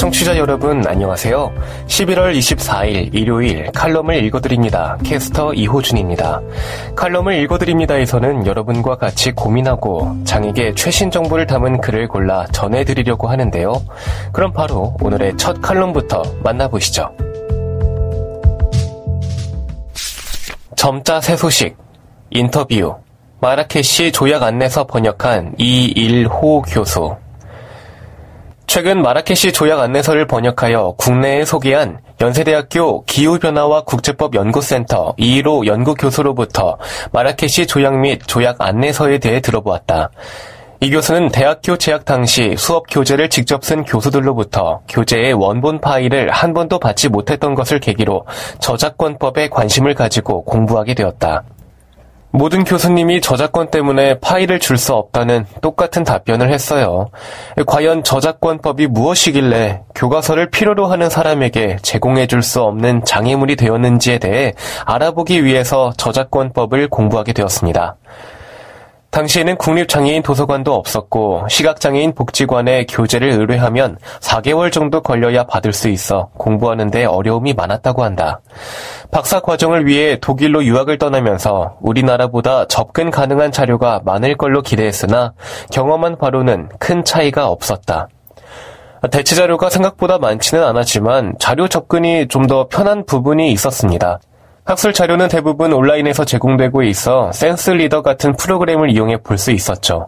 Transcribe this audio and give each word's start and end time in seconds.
청취자 0.00 0.38
여러분 0.38 0.82
안녕하세요. 0.86 1.52
11월 1.86 2.34
24일 2.34 3.14
일요일 3.14 3.70
칼럼을 3.72 4.24
읽어드립니다. 4.24 4.96
캐스터 5.04 5.52
이호준입니다. 5.52 6.40
칼럼을 6.96 7.34
읽어드립니다에서는 7.42 8.46
여러분과 8.46 8.96
같이 8.96 9.30
고민하고 9.32 10.16
장에게 10.24 10.72
최신 10.74 11.10
정보를 11.10 11.46
담은 11.46 11.82
글을 11.82 12.08
골라 12.08 12.46
전해드리려고 12.46 13.28
하는데요. 13.28 13.74
그럼 14.32 14.54
바로 14.54 14.96
오늘의 15.02 15.36
첫 15.36 15.60
칼럼부터 15.60 16.22
만나보시죠. 16.44 17.14
점자 20.76 21.20
새 21.20 21.36
소식 21.36 21.76
인터뷰 22.30 22.96
마라케시 23.42 24.12
조약 24.12 24.44
안내서 24.44 24.86
번역한 24.86 25.56
이일호 25.58 26.62
교수 26.62 27.16
최근 28.70 29.02
마라케시 29.02 29.52
조약 29.52 29.80
안내서를 29.80 30.28
번역하여 30.28 30.94
국내에 30.96 31.44
소개한 31.44 31.98
연세대학교 32.20 33.02
기후변화와 33.02 33.80
국제법 33.80 34.36
연구센터 34.36 35.12
이일호 35.16 35.66
연구교수로부터 35.66 36.78
마라케시 37.10 37.66
조약 37.66 37.98
및 37.98 38.20
조약 38.28 38.60
안내서에 38.60 39.18
대해 39.18 39.40
들어보았다. 39.40 40.10
이 40.78 40.88
교수는 40.88 41.30
대학교 41.30 41.78
재학 41.78 42.04
당시 42.04 42.54
수업 42.56 42.84
교재를 42.88 43.28
직접 43.28 43.64
쓴 43.64 43.82
교수들로부터 43.82 44.82
교재의 44.88 45.32
원본 45.32 45.80
파일을 45.80 46.30
한 46.30 46.54
번도 46.54 46.78
받지 46.78 47.08
못했던 47.08 47.56
것을 47.56 47.80
계기로 47.80 48.24
저작권법에 48.60 49.48
관심을 49.48 49.94
가지고 49.94 50.44
공부하게 50.44 50.94
되었다. 50.94 51.42
모든 52.32 52.62
교수님이 52.64 53.20
저작권 53.20 53.70
때문에 53.70 54.18
파일을 54.20 54.58
줄 54.58 54.78
수 54.80 54.94
없다는 54.94 55.44
똑같은 55.60 56.04
답변을 56.04 56.52
했어요. 56.52 57.10
과연 57.66 58.02
저작권법이 58.02 58.86
무엇이길래 58.86 59.82
교과서를 59.94 60.48
필요로 60.50 60.86
하는 60.86 61.10
사람에게 61.10 61.76
제공해 61.82 62.26
줄 62.26 62.42
수 62.42 62.62
없는 62.62 63.04
장애물이 63.04 63.56
되었는지에 63.56 64.18
대해 64.18 64.54
알아보기 64.86 65.44
위해서 65.44 65.92
저작권법을 65.98 66.88
공부하게 66.88 67.34
되었습니다. 67.34 67.96
당시에는 69.10 69.56
국립장애인 69.56 70.22
도서관도 70.22 70.72
없었고 70.72 71.46
시각장애인 71.48 72.14
복지관에 72.14 72.86
교재를 72.86 73.30
의뢰하면 73.30 73.98
4개월 74.20 74.70
정도 74.70 75.00
걸려야 75.02 75.44
받을 75.44 75.72
수 75.72 75.88
있어 75.88 76.30
공부하는데 76.38 77.06
어려움이 77.06 77.54
많았다고 77.54 78.04
한다. 78.04 78.40
박사 79.10 79.40
과정을 79.40 79.86
위해 79.86 80.16
독일로 80.20 80.64
유학을 80.64 80.98
떠나면서 80.98 81.76
우리나라보다 81.80 82.66
접근 82.66 83.10
가능한 83.10 83.50
자료가 83.50 84.02
많을 84.04 84.36
걸로 84.36 84.62
기대했으나 84.62 85.32
경험한 85.72 86.18
바로는 86.18 86.68
큰 86.78 87.04
차이가 87.04 87.48
없었다. 87.48 88.08
대체 89.10 89.34
자료가 89.34 89.70
생각보다 89.70 90.18
많지는 90.18 90.62
않았지만 90.62 91.34
자료 91.38 91.66
접근이 91.68 92.28
좀 92.28 92.46
더 92.46 92.68
편한 92.68 93.04
부분이 93.06 93.50
있었습니다. 93.52 94.20
학술 94.70 94.92
자료는 94.92 95.26
대부분 95.26 95.72
온라인에서 95.72 96.24
제공되고 96.24 96.84
있어 96.84 97.32
센스 97.32 97.70
리더 97.70 98.02
같은 98.02 98.36
프로그램을 98.36 98.90
이용해 98.90 99.16
볼 99.16 99.36
수 99.36 99.50
있었죠. 99.50 100.06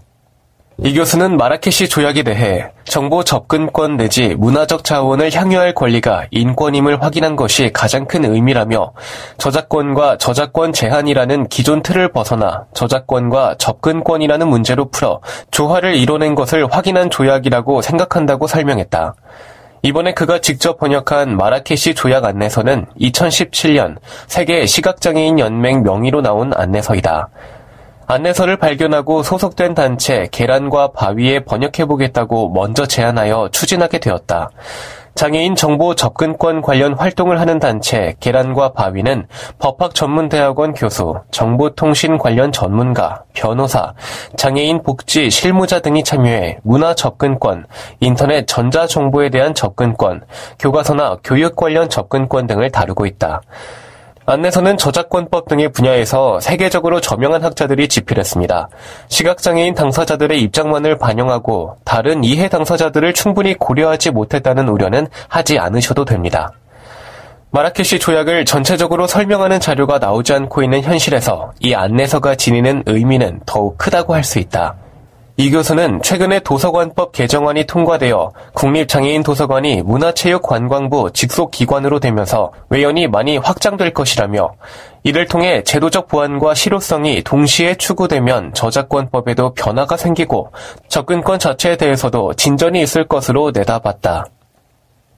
이 0.78 0.94
교수는 0.94 1.36
마라케시 1.36 1.88
조약에 1.88 2.22
대해 2.22 2.70
정보 2.84 3.24
접근권 3.24 3.96
내지 3.96 4.36
문화적 4.36 4.84
자원을 4.84 5.34
향유할 5.34 5.74
권리가 5.74 6.26
인권임을 6.30 7.02
확인한 7.02 7.34
것이 7.34 7.72
가장 7.72 8.06
큰 8.06 8.24
의미라며 8.24 8.92
저작권과 9.38 10.18
저작권 10.18 10.72
제한이라는 10.72 11.48
기존 11.48 11.82
틀을 11.82 12.12
벗어나 12.12 12.66
저작권과 12.72 13.56
접근권이라는 13.58 14.46
문제로 14.46 14.90
풀어 14.90 15.20
조화를 15.50 15.96
이뤄낸 15.96 16.36
것을 16.36 16.68
확인한 16.70 17.10
조약이라고 17.10 17.82
생각한다고 17.82 18.46
설명했다. 18.46 19.16
이번에 19.84 20.14
그가 20.14 20.38
직접 20.38 20.78
번역한 20.78 21.36
마라케시 21.36 21.94
조약 21.94 22.24
안내서는 22.24 22.86
2017년 23.00 23.96
세계 24.28 24.64
시각장애인 24.64 25.40
연맹 25.40 25.82
명의로 25.82 26.20
나온 26.20 26.52
안내서이다. 26.54 27.28
안내서를 28.06 28.58
발견하고 28.58 29.24
소속된 29.24 29.74
단체 29.74 30.28
계란과 30.30 30.92
바위에 30.92 31.40
번역해보겠다고 31.40 32.50
먼저 32.50 32.86
제안하여 32.86 33.48
추진하게 33.50 33.98
되었다. 33.98 34.50
장애인 35.14 35.54
정보 35.54 35.94
접근권 35.94 36.62
관련 36.62 36.94
활동을 36.94 37.38
하는 37.38 37.58
단체 37.58 38.14
계란과 38.20 38.72
바위는 38.72 39.26
법학 39.58 39.94
전문대학원 39.94 40.72
교수, 40.74 41.20
정보통신 41.30 42.18
관련 42.18 42.50
전문가, 42.50 43.24
변호사, 43.34 43.92
장애인 44.36 44.82
복지 44.82 45.30
실무자 45.30 45.80
등이 45.80 46.02
참여해 46.02 46.58
문화 46.62 46.94
접근권, 46.94 47.66
인터넷 48.00 48.46
전자정보에 48.46 49.28
대한 49.28 49.54
접근권, 49.54 50.22
교과서나 50.58 51.18
교육 51.22 51.56
관련 51.56 51.88
접근권 51.88 52.46
등을 52.46 52.70
다루고 52.70 53.06
있다. 53.06 53.42
안내서는 54.32 54.78
저작권법 54.78 55.46
등의 55.46 55.72
분야에서 55.72 56.40
세계적으로 56.40 57.02
저명한 57.02 57.44
학자들이 57.44 57.86
집필했습니다. 57.86 58.70
시각장애인 59.08 59.74
당사자들의 59.74 60.40
입장만을 60.40 60.96
반영하고 60.96 61.76
다른 61.84 62.24
이해 62.24 62.48
당사자들을 62.48 63.12
충분히 63.12 63.52
고려하지 63.52 64.10
못했다는 64.10 64.68
우려는 64.68 65.06
하지 65.28 65.58
않으셔도 65.58 66.06
됩니다. 66.06 66.50
마라케시 67.50 67.98
조약을 67.98 68.46
전체적으로 68.46 69.06
설명하는 69.06 69.60
자료가 69.60 69.98
나오지 69.98 70.32
않고 70.32 70.62
있는 70.62 70.80
현실에서 70.80 71.52
이 71.60 71.74
안내서가 71.74 72.34
지니는 72.34 72.84
의미는 72.86 73.40
더욱 73.44 73.76
크다고 73.76 74.14
할 74.14 74.24
수 74.24 74.38
있다. 74.38 74.76
이 75.38 75.50
교수는 75.50 76.02
최근에 76.02 76.40
도서관법 76.40 77.12
개정안이 77.12 77.64
통과되어 77.64 78.32
국립장애인 78.52 79.22
도서관이 79.22 79.82
문화체육관광부 79.82 81.12
직속 81.14 81.50
기관으로 81.50 82.00
되면서 82.00 82.52
외연이 82.68 83.06
많이 83.06 83.38
확장될 83.38 83.94
것이라며 83.94 84.52
이를 85.04 85.26
통해 85.26 85.62
제도적 85.62 86.08
보완과 86.08 86.52
실효성이 86.52 87.22
동시에 87.22 87.76
추구되면 87.76 88.52
저작권법에도 88.52 89.54
변화가 89.54 89.96
생기고 89.96 90.52
접근권 90.88 91.38
자체에 91.38 91.76
대해서도 91.76 92.34
진전이 92.34 92.82
있을 92.82 93.08
것으로 93.08 93.52
내다봤다. 93.52 94.26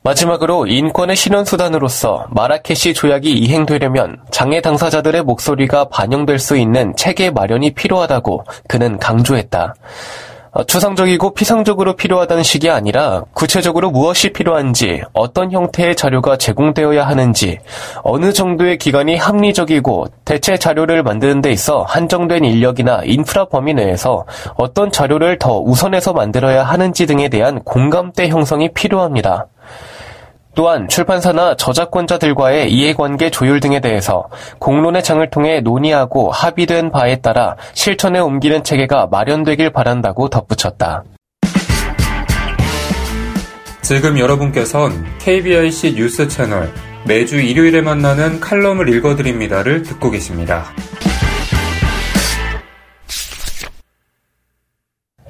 마지막으로 0.04 0.66
인권의 0.66 1.16
실현수단으로서 1.16 2.26
마라케시 2.28 2.92
조약이 2.92 3.32
이행되려면 3.32 4.18
장애 4.30 4.60
당사자들의 4.60 5.22
목소리가 5.22 5.88
반영될 5.88 6.38
수 6.38 6.58
있는 6.58 6.94
체계 6.94 7.30
마련이 7.30 7.72
필요하다고 7.72 8.44
그는 8.68 8.98
강조했다. 8.98 9.74
어, 10.54 10.62
추상적이고 10.62 11.34
피상적으로 11.34 11.96
필요하다는 11.96 12.44
식이 12.44 12.70
아니라 12.70 13.24
구체적으로 13.32 13.90
무엇이 13.90 14.32
필요한지, 14.32 15.02
어떤 15.12 15.50
형태의 15.50 15.96
자료가 15.96 16.36
제공되어야 16.36 17.04
하는지, 17.04 17.58
어느 18.04 18.32
정도의 18.32 18.78
기간이 18.78 19.16
합리적이고 19.16 20.06
대체 20.24 20.56
자료를 20.56 21.02
만드는 21.02 21.42
데 21.42 21.50
있어 21.50 21.82
한정된 21.82 22.44
인력이나 22.44 23.02
인프라 23.04 23.46
범위 23.46 23.74
내에서 23.74 24.26
어떤 24.54 24.92
자료를 24.92 25.40
더 25.40 25.58
우선해서 25.58 26.12
만들어야 26.12 26.62
하는지 26.62 27.06
등에 27.06 27.28
대한 27.28 27.60
공감대 27.64 28.28
형성이 28.28 28.72
필요합니다. 28.72 29.48
또한 30.54 30.88
출판사나 30.88 31.56
저작권자들과의 31.56 32.70
이해관계 32.72 33.30
조율 33.30 33.60
등에 33.60 33.80
대해서 33.80 34.28
공론의 34.58 35.02
장을 35.02 35.28
통해 35.30 35.60
논의하고 35.60 36.30
합의된 36.30 36.90
바에 36.90 37.16
따라 37.16 37.56
실천에 37.72 38.20
옮기는 38.20 38.62
체계가 38.62 39.08
마련되길 39.10 39.70
바란다고 39.70 40.28
덧붙였다. 40.28 41.02
지금 43.82 44.18
여러분께선 44.18 45.04
KBIC 45.18 45.94
뉴스 45.94 46.26
채널 46.28 46.72
매주 47.06 47.38
일요일에 47.38 47.82
만나는 47.82 48.40
칼럼을 48.40 48.88
읽어드립니다를 48.88 49.82
듣고 49.82 50.10
계십니다. 50.10 50.64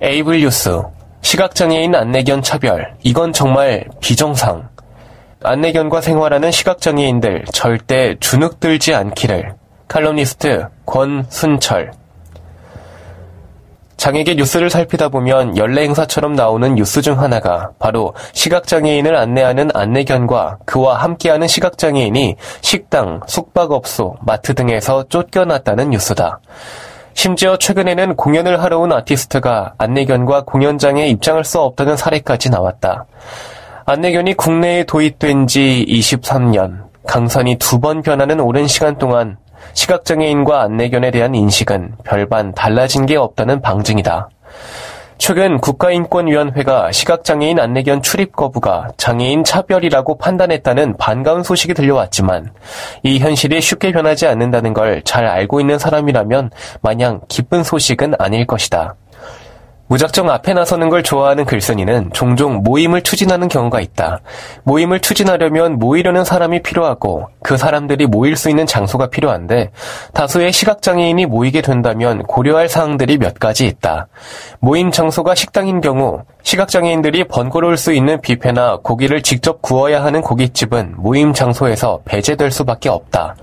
에이블 0.01 0.41
뉴스 0.41 0.83
시각장애인 1.23 1.95
안내견 1.95 2.43
차별 2.43 2.95
이건 3.03 3.33
정말 3.33 3.87
비정상 4.01 4.69
안내견과 5.47 6.01
생활하는 6.01 6.51
시각장애인들 6.51 7.45
절대 7.53 8.17
주눅들지 8.19 8.95
않기를 8.95 9.55
칼럼니스트 9.89 10.67
권순철 10.87 11.93
장에게 13.97 14.35
뉴스를 14.35 14.71
살피다 14.71 15.09
보면 15.09 15.57
연례 15.57 15.83
행사처럼 15.83 16.35
나오는 16.35 16.75
뉴스 16.75 17.01
중 17.01 17.21
하나가 17.21 17.71
바로 17.79 18.15
시각장애인을 18.33 19.17
안내하는 19.17 19.71
안내견과 19.73 20.59
그와 20.67 20.97
함께하는 20.97 21.47
시각장애인이 21.47 22.37
식당, 22.61 23.21
숙박업소, 23.27 24.17
마트 24.21 24.55
등에서 24.55 25.05
쫓겨났다는 25.09 25.91
뉴스다. 25.91 26.41
심지어 27.15 27.57
최근에는 27.57 28.17
공연을 28.17 28.63
하러 28.63 28.81
온 28.81 28.93
아티스트가 28.93 29.75
안내견과 29.79 30.43
공연장에 30.43 31.07
입장할 31.09 31.45
수 31.45 31.61
없다는 31.61 31.97
사례까지 31.97 32.51
나왔다. 32.51 33.07
안내견이 33.87 34.35
국내에 34.35 34.85
도입된 34.85 35.47
지 35.47 35.85
23년, 35.89 36.85
강산이 37.07 37.57
두 37.57 37.81
번 37.81 38.01
변하는 38.03 38.41
오랜 38.41 38.67
시간 38.67 38.97
동안 38.97 39.37
시각장애인과 39.75 40.63
안내견에 40.63 41.11
대한 41.11 41.35
인식은 41.35 41.97
별반 42.05 42.53
달라진 42.55 43.05
게 43.05 43.17
없다는 43.17 43.61
방증이다. 43.61 44.31
최근 45.19 45.59
국가인권위원회가 45.59 46.91
시각장애인 46.93 47.61
안내견 47.61 48.03
출입 48.03 48.35
거부가 48.35 48.89
장애인 48.97 49.45
차별이라고 49.45 50.19
판단했다는 50.19 50.97
반가운 50.97 51.43
소식이 51.43 51.75
들려왔지만 51.75 52.53
이 53.05 53.19
현실이 53.19 53.61
쉽게 53.61 53.93
변하지 53.93 54.27
않는다는 54.27 54.73
걸 54.73 55.03
잘 55.05 55.27
알고 55.27 55.61
있는 55.61 55.79
사람이라면 55.79 56.51
마냥 56.81 57.21
기쁜 57.29 57.63
소식은 57.63 58.15
아닐 58.19 58.47
것이다. 58.47 58.95
무작정 59.87 60.31
앞에 60.31 60.55
나서는 60.55 60.89
걸 60.89 61.03
좋아하는 61.03 61.45
글쓴이는 61.45 62.11
종종 62.15 62.63
모임을 62.63 63.03
추진하는 63.03 63.49
경우가 63.49 63.81
있다. 63.81 64.21
모임을 64.63 65.01
추진하려면 65.01 65.79
모이려는 65.79 66.25
사람이 66.25 66.63
필요하고 66.63 67.29
그 67.43 67.57
사람들이 67.59 68.07
모일 68.07 68.37
수 68.37 68.49
있는 68.49 68.67
장소가 68.67 69.09
필요한데 69.09 69.73
다수의 70.15 70.53
시각장애인이 70.53 71.27
모이게 71.27 71.61
된다면 71.61 72.23
고려할 72.23 72.69
사항들이 72.69 73.19
몇 73.19 73.39
가지 73.39 73.67
있다. 73.67 74.09
모임 74.59 74.91
장소가 74.91 75.35
식당인 75.35 75.83
경우 75.83 76.23
시각장애인들이 76.43 77.25
번거로울 77.25 77.77
수 77.77 77.93
있는 77.93 78.21
뷔페나 78.23 78.79
고기를 78.83 79.23
직접 79.23 79.61
구워야 79.61 80.03
하는 80.03 80.23
고깃집은 80.23 80.95
모임 80.97 81.35
장소에서 81.35 82.01
배제될 82.07 82.51
수밖에 82.51 82.89
없다. 82.89 83.37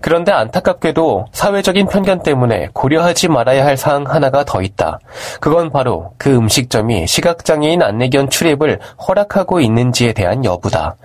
그런데 0.00 0.32
안타깝게도 0.32 1.26
사회적인 1.32 1.88
편견 1.88 2.22
때문에 2.22 2.68
고려하지 2.72 3.28
말아야 3.28 3.64
할 3.64 3.76
사항 3.76 4.04
하나가 4.06 4.44
더 4.44 4.62
있다. 4.62 4.98
그건 5.40 5.70
바로 5.70 6.12
그 6.18 6.34
음식점이 6.34 7.06
시각장애인 7.06 7.82
안내견 7.82 8.30
출입을 8.30 8.78
허락하고 9.06 9.60
있는지에 9.60 10.12
대한 10.12 10.44
여부다. 10.44 10.96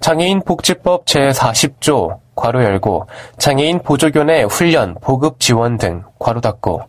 장애인 0.00 0.42
복지법 0.44 1.06
제40조 1.06 2.18
괄호 2.34 2.62
열고 2.62 3.06
장애인 3.38 3.80
보조견의 3.82 4.44
훈련, 4.44 4.96
보급 5.00 5.40
지원 5.40 5.78
등 5.78 6.02
괄호 6.18 6.40
닫고 6.40 6.82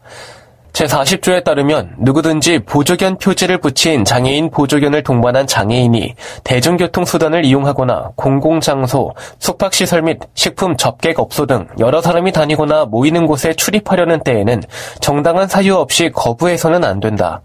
제40조에 0.75 1.43
따르면 1.45 1.95
누구든지 1.99 2.59
보조견 2.59 3.17
표지를 3.17 3.59
붙인 3.59 4.03
장애인 4.03 4.51
보조견을 4.51 5.03
동반한 5.03 5.47
장애인이 5.47 6.15
대중교통수단을 6.43 7.45
이용하거나 7.45 8.11
공공장소, 8.15 9.13
숙박시설 9.39 10.01
및 10.01 10.19
식품 10.33 10.75
접객업소 10.75 11.45
등 11.45 11.67
여러 11.79 12.01
사람이 12.01 12.33
다니거나 12.33 12.85
모이는 12.85 13.25
곳에 13.25 13.53
출입하려는 13.53 14.19
때에는 14.23 14.63
정당한 14.99 15.47
사유 15.47 15.75
없이 15.75 16.11
거부해서는 16.13 16.83
안 16.83 16.99
된다. 16.99 17.41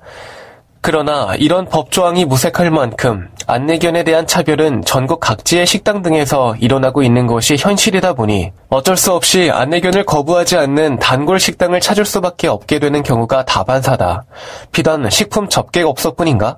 그러나 0.83 1.35
이런 1.37 1.67
법조항이 1.67 2.25
무색할 2.25 2.71
만큼 2.71 3.29
안내견에 3.47 4.03
대한 4.03 4.27
차별은 4.27 4.83
전국 4.85 5.21
각지의 5.21 5.67
식당 5.67 6.01
등에서 6.01 6.57
일어나고 6.59 7.03
있는 7.03 7.27
것이 7.27 7.57
현실이다 7.59 8.15
보니 8.15 8.53
어쩔 8.71 8.97
수 8.97 9.13
없이 9.13 9.51
안내견을 9.51 10.05
거부하지 10.05 10.57
않는 10.57 10.99
단골 10.99 11.39
식당을 11.39 11.81
찾을 11.81 12.07
수밖에 12.07 12.49
없게 12.49 12.79
되는 12.79 13.03
경우가 13.03 13.45
다반사다. 13.45 14.25
비단 14.73 15.11
식품 15.11 15.49
접객업소뿐인가? 15.49 16.57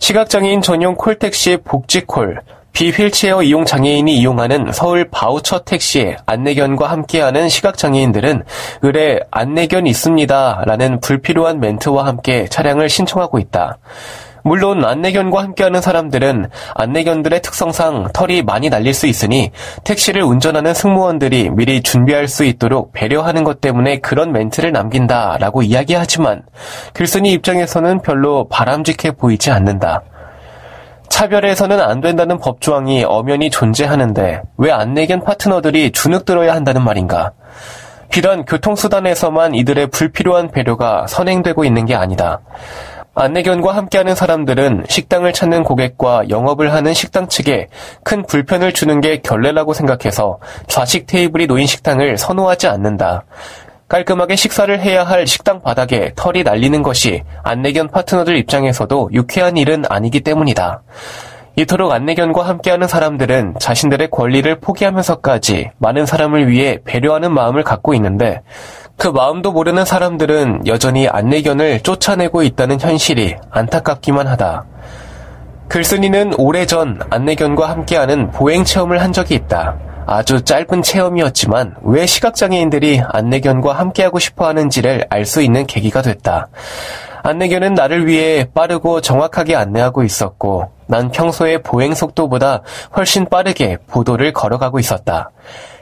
시각장애인 0.00 0.62
전용 0.62 0.96
콜택시 0.96 1.58
복지콜, 1.64 2.40
비휠체어 2.72 3.42
이용 3.42 3.64
장애인이 3.64 4.16
이용하는 4.16 4.72
서울 4.72 5.08
바우처 5.10 5.60
택시에 5.60 6.16
안내견과 6.26 6.90
함께하는 6.90 7.48
시각장애인들은 7.48 8.44
의뢰 8.82 9.20
안내견 9.30 9.86
있습니다 9.86 10.62
라는 10.66 11.00
불필요한 11.00 11.60
멘트와 11.60 12.06
함께 12.06 12.46
차량을 12.48 12.88
신청하고 12.88 13.38
있다. 13.38 13.78
물론 14.42 14.84
안내견과 14.84 15.42
함께하는 15.42 15.80
사람들은 15.80 16.48
안내견들의 16.74 17.42
특성상 17.42 18.08
털이 18.12 18.42
많이 18.42 18.70
날릴 18.70 18.94
수 18.94 19.06
있으니 19.06 19.50
택시를 19.84 20.22
운전하는 20.22 20.72
승무원들이 20.74 21.50
미리 21.50 21.82
준비할 21.82 22.28
수 22.28 22.44
있도록 22.44 22.92
배려하는 22.92 23.44
것 23.44 23.60
때문에 23.60 23.98
그런 23.98 24.32
멘트를 24.32 24.72
남긴다라고 24.72 25.62
이야기하지만 25.62 26.42
글쓴이 26.94 27.32
입장에서는 27.32 28.00
별로 28.00 28.48
바람직해 28.48 29.12
보이지 29.12 29.50
않는다. 29.50 30.02
차별해서는 31.20 31.82
안 31.82 32.00
된다는 32.00 32.38
법조항이 32.38 33.04
엄연히 33.04 33.50
존재하는데 33.50 34.40
왜 34.56 34.72
안내견 34.72 35.22
파트너들이 35.22 35.90
주눅 35.90 36.24
들어야 36.24 36.54
한다는 36.54 36.82
말인가? 36.82 37.32
비단 38.08 38.46
교통수단에서만 38.46 39.54
이들의 39.54 39.88
불필요한 39.88 40.50
배려가 40.50 41.06
선행되고 41.06 41.66
있는 41.66 41.84
게 41.84 41.94
아니다. 41.94 42.40
안내견과 43.14 43.76
함께하는 43.76 44.14
사람들은 44.14 44.86
식당을 44.88 45.34
찾는 45.34 45.62
고객과 45.62 46.30
영업을 46.30 46.72
하는 46.72 46.94
식당 46.94 47.28
측에 47.28 47.66
큰 48.02 48.24
불편을 48.24 48.72
주는 48.72 49.02
게 49.02 49.20
결례라고 49.20 49.74
생각해서 49.74 50.38
좌식 50.68 51.06
테이블이 51.06 51.48
놓인 51.48 51.66
식당을 51.66 52.16
선호하지 52.16 52.66
않는다. 52.66 53.24
깔끔하게 53.90 54.36
식사를 54.36 54.80
해야 54.80 55.02
할 55.02 55.26
식당 55.26 55.60
바닥에 55.60 56.12
털이 56.14 56.44
날리는 56.44 56.80
것이 56.84 57.24
안내견 57.42 57.88
파트너들 57.88 58.36
입장에서도 58.36 59.10
유쾌한 59.12 59.56
일은 59.56 59.82
아니기 59.88 60.20
때문이다. 60.20 60.82
이토록 61.56 61.90
안내견과 61.90 62.46
함께하는 62.46 62.86
사람들은 62.86 63.56
자신들의 63.58 64.10
권리를 64.10 64.60
포기하면서까지 64.60 65.72
많은 65.78 66.06
사람을 66.06 66.46
위해 66.48 66.78
배려하는 66.84 67.34
마음을 67.34 67.64
갖고 67.64 67.92
있는데 67.94 68.42
그 68.96 69.08
마음도 69.08 69.50
모르는 69.50 69.84
사람들은 69.84 70.68
여전히 70.68 71.08
안내견을 71.08 71.80
쫓아내고 71.80 72.44
있다는 72.44 72.80
현실이 72.80 73.38
안타깝기만 73.50 74.28
하다. 74.28 74.66
글쓴이는 75.68 76.34
오래전 76.38 77.00
안내견과 77.10 77.68
함께하는 77.68 78.30
보행 78.30 78.62
체험을 78.62 79.02
한 79.02 79.12
적이 79.12 79.34
있다. 79.34 79.89
아주 80.10 80.42
짧은 80.42 80.82
체험이었지만 80.82 81.76
왜 81.82 82.04
시각장애인들이 82.04 83.00
안내견과 83.12 83.72
함께하고 83.74 84.18
싶어 84.18 84.48
하는지를 84.48 85.06
알 85.08 85.24
수 85.24 85.40
있는 85.40 85.66
계기가 85.66 86.02
됐다. 86.02 86.48
안내견은 87.22 87.74
나를 87.74 88.08
위해 88.08 88.44
빠르고 88.52 89.02
정확하게 89.02 89.54
안내하고 89.54 90.02
있었고 90.02 90.72
난 90.88 91.12
평소의 91.12 91.62
보행 91.62 91.94
속도보다 91.94 92.62
훨씬 92.96 93.26
빠르게 93.26 93.76
보도를 93.86 94.32
걸어가고 94.32 94.80
있었다. 94.80 95.30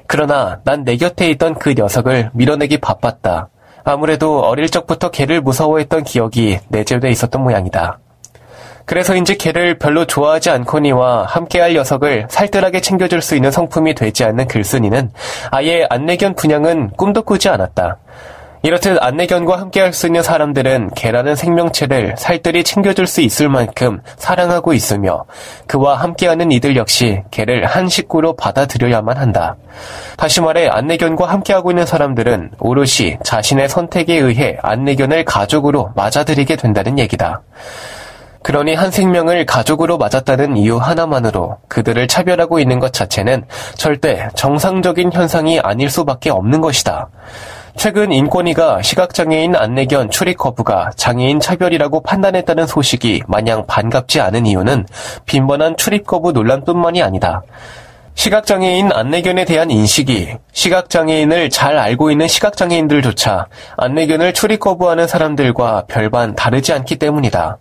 그러나 0.06 0.60
난 0.64 0.84
내 0.84 0.98
곁에 0.98 1.30
있던 1.30 1.54
그 1.54 1.72
녀석을 1.72 2.30
밀어내기 2.34 2.78
바빴다. 2.78 3.48
아무래도 3.82 4.40
어릴 4.40 4.68
적부터 4.68 5.10
개를 5.10 5.40
무서워했던 5.40 6.04
기억이 6.04 6.58
내재돼 6.68 7.08
있었던 7.10 7.42
모양이다. 7.42 7.98
그래서인지 8.88 9.36
개를 9.36 9.78
별로 9.78 10.06
좋아하지 10.06 10.48
않거니와 10.48 11.26
함께할 11.26 11.74
녀석을 11.74 12.26
살뜰하게 12.30 12.80
챙겨줄 12.80 13.20
수 13.20 13.36
있는 13.36 13.50
성품이 13.50 13.94
되지 13.94 14.24
않는 14.24 14.48
글쓴이는 14.48 15.12
아예 15.50 15.86
안내견 15.90 16.34
분양은 16.34 16.92
꿈도 16.96 17.20
꾸지 17.20 17.50
않았다. 17.50 17.98
이렇듯 18.62 18.96
안내견과 19.00 19.60
함께할 19.60 19.92
수 19.92 20.06
있는 20.06 20.22
사람들은 20.22 20.92
개라는 20.96 21.36
생명체를 21.36 22.14
살뜰히 22.16 22.64
챙겨줄 22.64 23.06
수 23.06 23.20
있을 23.20 23.50
만큼 23.50 24.00
사랑하고 24.16 24.72
있으며 24.72 25.26
그와 25.66 25.96
함께하는 25.96 26.50
이들 26.50 26.74
역시 26.76 27.22
개를 27.30 27.66
한 27.66 27.90
식구로 27.90 28.36
받아들여야만 28.36 29.18
한다. 29.18 29.56
다시 30.16 30.40
말해 30.40 30.66
안내견과 30.66 31.26
함께하고 31.26 31.72
있는 31.72 31.84
사람들은 31.84 32.52
오롯이 32.58 33.18
자신의 33.22 33.68
선택에 33.68 34.14
의해 34.14 34.56
안내견을 34.62 35.26
가족으로 35.26 35.92
맞아들이게 35.94 36.56
된다는 36.56 36.98
얘기다. 36.98 37.42
그러니 38.42 38.74
한 38.74 38.90
생명을 38.90 39.46
가족으로 39.46 39.98
맞았다는 39.98 40.56
이유 40.56 40.76
하나만으로 40.76 41.58
그들을 41.68 42.06
차별하고 42.08 42.60
있는 42.60 42.78
것 42.78 42.92
자체는 42.92 43.44
절대 43.74 44.28
정상적인 44.34 45.12
현상이 45.12 45.60
아닐 45.60 45.90
수밖에 45.90 46.30
없는 46.30 46.60
것이다. 46.60 47.08
최근 47.76 48.10
인권위가 48.12 48.82
시각장애인 48.82 49.54
안내견 49.54 50.10
출입 50.10 50.36
거부가 50.36 50.90
장애인 50.96 51.38
차별이라고 51.38 52.02
판단했다는 52.02 52.66
소식이 52.66 53.22
마냥 53.28 53.66
반갑지 53.66 54.20
않은 54.20 54.46
이유는 54.46 54.86
빈번한 55.26 55.76
출입 55.76 56.04
거부 56.04 56.32
논란뿐만이 56.32 57.02
아니다. 57.02 57.42
시각장애인 58.14 58.90
안내견에 58.92 59.44
대한 59.44 59.70
인식이 59.70 60.38
시각장애인을 60.50 61.50
잘 61.50 61.78
알고 61.78 62.10
있는 62.10 62.26
시각장애인들조차 62.26 63.46
안내견을 63.76 64.32
출입 64.32 64.58
거부하는 64.58 65.06
사람들과 65.06 65.84
별반 65.86 66.34
다르지 66.34 66.72
않기 66.72 66.96
때문이다. 66.96 67.58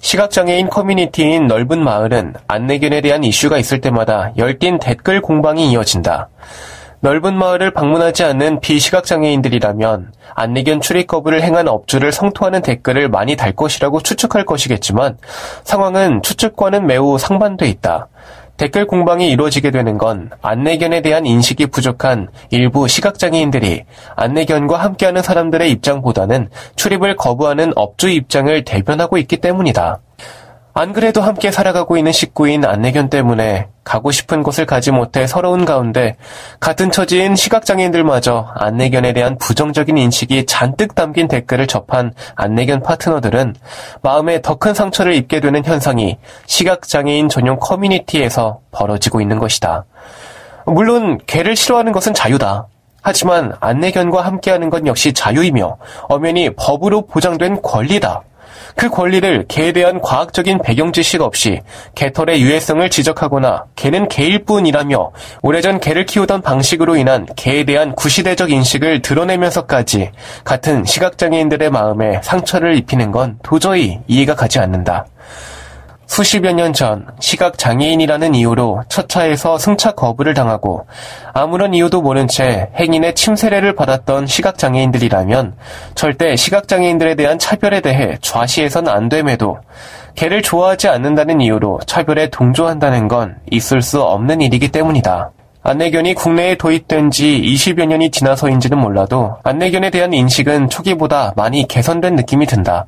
시각장애인 0.00 0.68
커뮤니티인 0.68 1.46
넓은 1.46 1.82
마을은 1.82 2.34
안내견에 2.46 3.00
대한 3.00 3.24
이슈가 3.24 3.58
있을 3.58 3.80
때마다 3.80 4.32
열띤 4.36 4.78
댓글 4.78 5.20
공방이 5.20 5.70
이어진다. 5.72 6.28
넓은 7.00 7.36
마을을 7.36 7.72
방문하지 7.72 8.24
않는 8.24 8.60
비시각장애인들이라면 8.60 10.12
안내견 10.34 10.80
출입 10.80 11.06
거부를 11.06 11.42
행한 11.42 11.68
업주를 11.68 12.10
성토하는 12.10 12.62
댓글을 12.62 13.08
많이 13.08 13.36
달 13.36 13.52
것이라고 13.52 14.00
추측할 14.00 14.44
것이겠지만 14.44 15.18
상황은 15.64 16.22
추측과는 16.22 16.86
매우 16.86 17.18
상반돼 17.18 17.68
있다. 17.68 18.08
댓글 18.58 18.88
공방이 18.88 19.30
이루어지게 19.30 19.70
되는 19.70 19.98
건 19.98 20.30
안내견에 20.42 21.00
대한 21.00 21.24
인식이 21.26 21.66
부족한 21.68 22.28
일부 22.50 22.88
시각장애인들이 22.88 23.84
안내견과 24.16 24.76
함께하는 24.78 25.22
사람들의 25.22 25.70
입장보다는 25.70 26.50
출입을 26.74 27.14
거부하는 27.14 27.72
업주 27.76 28.08
입장을 28.08 28.64
대변하고 28.64 29.16
있기 29.16 29.36
때문이다. 29.36 30.00
안 30.74 30.92
그래도 30.92 31.20
함께 31.22 31.50
살아가고 31.50 31.96
있는 31.96 32.12
식구인 32.12 32.64
안내견 32.64 33.10
때문에 33.10 33.66
가고 33.82 34.12
싶은 34.12 34.44
곳을 34.44 34.64
가지 34.64 34.92
못해 34.92 35.26
서러운 35.26 35.64
가운데 35.64 36.16
같은 36.60 36.92
처지인 36.92 37.34
시각장애인들마저 37.34 38.52
안내견에 38.54 39.12
대한 39.12 39.38
부정적인 39.38 39.98
인식이 39.98 40.46
잔뜩 40.46 40.94
담긴 40.94 41.26
댓글을 41.26 41.66
접한 41.66 42.12
안내견 42.36 42.82
파트너들은 42.82 43.56
마음에 44.02 44.40
더 44.40 44.58
큰 44.58 44.74
상처를 44.74 45.14
입게 45.14 45.40
되는 45.40 45.64
현상이 45.64 46.18
시각장애인 46.46 47.28
전용 47.28 47.58
커뮤니티에서 47.58 48.60
벌어지고 48.72 49.20
있는 49.20 49.38
것이다. 49.38 49.84
물론 50.66 51.18
개를 51.26 51.56
싫어하는 51.56 51.92
것은 51.92 52.12
자유다. 52.12 52.66
하지만 53.02 53.52
안내견과 53.60 54.20
함께하는 54.22 54.68
건 54.68 54.86
역시 54.86 55.12
자유이며 55.12 55.76
엄연히 56.08 56.50
법으로 56.54 57.06
보장된 57.06 57.62
권리다. 57.62 58.22
그 58.76 58.88
권리를 58.88 59.46
개에 59.48 59.72
대한 59.72 60.00
과학적인 60.00 60.60
배경 60.62 60.92
지식 60.92 61.20
없이 61.20 61.60
개털의 61.94 62.40
유해성을 62.42 62.88
지적하거나 62.90 63.64
개는 63.76 64.08
개일 64.08 64.44
뿐이라며 64.44 65.10
오래전 65.42 65.80
개를 65.80 66.06
키우던 66.06 66.42
방식으로 66.42 66.96
인한 66.96 67.26
개에 67.36 67.64
대한 67.64 67.94
구시대적 67.94 68.50
인식을 68.50 69.02
드러내면서까지 69.02 70.10
같은 70.44 70.84
시각장애인들의 70.84 71.70
마음에 71.70 72.20
상처를 72.22 72.76
입히는 72.76 73.12
건 73.12 73.38
도저히 73.42 73.98
이해가 74.06 74.34
가지 74.34 74.58
않는다. 74.58 75.06
수십여 76.08 76.52
년 76.52 76.72
전 76.72 77.06
시각장애인이라는 77.20 78.34
이유로 78.34 78.82
첫차에서 78.88 79.58
승차 79.58 79.92
거부를 79.92 80.34
당하고 80.34 80.86
아무런 81.32 81.74
이유도 81.74 82.02
모른 82.02 82.26
채 82.26 82.70
행인의 82.76 83.14
침세례를 83.14 83.74
받았던 83.76 84.26
시각장애인들이라면 84.26 85.54
절대 85.94 86.34
시각장애인들에 86.34 87.14
대한 87.14 87.38
차별에 87.38 87.80
대해 87.80 88.18
좌시해선 88.20 88.88
안 88.88 89.08
됨에도 89.08 89.58
개를 90.14 90.42
좋아하지 90.42 90.88
않는다는 90.88 91.40
이유로 91.40 91.80
차별에 91.86 92.28
동조한다는 92.30 93.06
건 93.06 93.36
있을 93.50 93.82
수 93.82 94.02
없는 94.02 94.40
일이기 94.40 94.68
때문이다. 94.68 95.30
안내견이 95.62 96.14
국내에 96.14 96.54
도입된 96.56 97.10
지 97.10 97.42
20여 97.44 97.86
년이 97.86 98.10
지나서인지는 98.10 98.78
몰라도 98.78 99.36
안내견에 99.44 99.90
대한 99.90 100.12
인식은 100.12 100.70
초기보다 100.70 101.34
많이 101.36 101.68
개선된 101.68 102.16
느낌이 102.16 102.46
든다. 102.46 102.86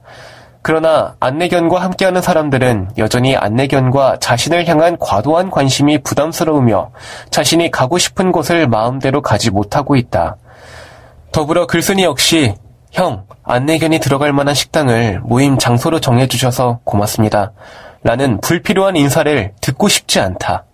그러나 0.62 1.14
안내견과 1.20 1.80
함께하는 1.80 2.20
사람들은 2.20 2.90
여전히 2.98 3.36
안내견과 3.36 4.18
자신을 4.20 4.68
향한 4.68 4.98
과도한 4.98 5.50
관심이 5.50 6.02
부담스러우며 6.02 6.90
자신이 7.30 7.70
가고 7.70 7.98
싶은 7.98 8.30
곳을 8.30 8.68
마음대로 8.68 9.22
가지 9.22 9.50
못하고 9.50 9.96
있다. 9.96 10.36
더불어 11.32 11.66
글쓴이 11.66 12.04
역시 12.04 12.54
형, 12.92 13.24
안내견이 13.44 14.00
들어갈 14.00 14.32
만한 14.32 14.54
식당을 14.54 15.20
모임 15.22 15.58
장소로 15.58 16.00
정해주셔서 16.00 16.80
고맙습니다. 16.84 17.52
라는 18.02 18.40
불필요한 18.40 18.96
인사를 18.96 19.52
듣고 19.60 19.88
싶지 19.88 20.20
않다. 20.20 20.64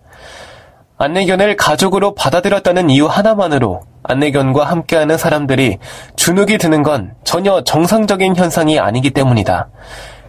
안내견을 0.98 1.56
가족으로 1.56 2.14
받아들였다는 2.14 2.88
이유 2.90 3.06
하나만으로 3.06 3.82
안내견과 4.08 4.64
함께하는 4.64 5.18
사람들이 5.18 5.78
주눅이 6.16 6.58
드는 6.58 6.82
건 6.82 7.14
전혀 7.24 7.62
정상적인 7.64 8.36
현상이 8.36 8.78
아니기 8.78 9.10
때문이다. 9.10 9.68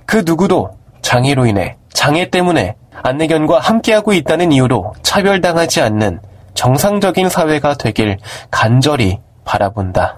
그 0.06 0.24
누구도 0.26 0.72
장애로 1.02 1.46
인해, 1.46 1.78
장애 1.94 2.30
때문에 2.30 2.76
안내견과 3.04 3.60
함께하고 3.60 4.14
있다는 4.14 4.52
이유로 4.52 4.94
차별당하지 5.04 5.82
않는 5.82 6.20
정상적인 6.54 7.30
사회가 7.30 7.76
되길 7.76 8.18
간절히 8.50 9.20
바라본다. 9.46 10.18